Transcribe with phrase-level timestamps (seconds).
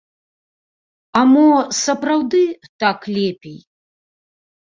[1.19, 1.43] А мо
[1.81, 2.41] сапраўды
[2.85, 3.59] так лепей?